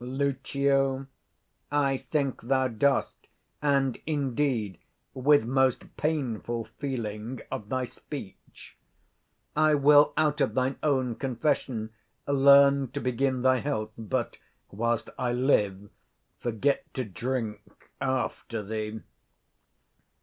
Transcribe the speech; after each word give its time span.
Lucio. 0.03 1.05
I 1.71 1.97
think 1.97 2.41
thou 2.41 2.67
dost; 2.67 3.27
and, 3.61 3.99
indeed, 4.07 4.79
with 5.13 5.45
most 5.45 5.95
painful 5.95 6.63
35 6.65 6.75
feeling 6.79 7.41
of 7.51 7.69
thy 7.69 7.85
speech: 7.85 8.79
I 9.55 9.75
will, 9.75 10.11
out 10.17 10.41
of 10.41 10.55
thine 10.55 10.77
own 10.81 11.13
confession, 11.17 11.91
learn 12.27 12.89
to 12.93 12.99
begin 12.99 13.43
thy 13.43 13.59
health; 13.59 13.91
but, 13.95 14.39
whilst 14.71 15.11
I 15.19 15.33
live, 15.33 15.91
forget 16.39 16.91
to 16.95 17.05
drink 17.05 17.61
after 18.01 18.63
thee. 18.63 19.01